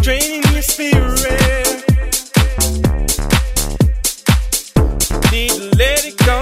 draining 0.00 0.42
your 0.52 0.62
spirit. 0.62 1.84
Need 5.30 5.50
to 5.50 5.76
let 5.76 6.04
it 6.04 6.16
go. 6.18 6.41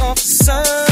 of 0.00 0.18
sun. 0.18 0.87